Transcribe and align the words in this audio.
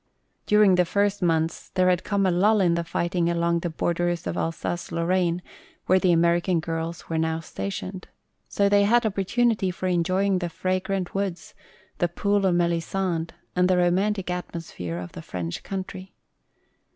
During 0.47 0.73
the 0.73 0.83
first 0.85 1.21
months 1.21 1.69
there 1.75 1.87
had 1.89 2.03
come 2.03 2.25
a 2.25 2.31
lull 2.31 2.59
in 2.59 2.73
the 2.73 2.83
fighting 2.83 3.29
along 3.29 3.59
the 3.59 3.69
borders 3.69 4.25
of 4.25 4.35
Alsace 4.35 4.91
Lorraine, 4.91 5.43
where 5.85 5.99
the 5.99 6.11
American 6.11 6.59
girls 6.59 7.07
were 7.07 7.19
now 7.19 7.39
stationed. 7.39 8.07
So 8.49 8.67
they 8.67 8.85
had 8.85 9.05
opportunity 9.05 9.69
for 9.69 9.85
enjoying 9.85 10.39
the 10.39 10.49
fragrant 10.49 11.13
woods, 11.13 11.53
"the 11.99 12.07
pool 12.07 12.47
of 12.47 12.55
Melisande" 12.55 13.31
and 13.55 13.67
the 13.69 13.77
romantic 13.77 14.31
atmosphere 14.31 14.97
of 14.97 15.11
the 15.11 15.21
French 15.21 15.61
country. 15.61 16.15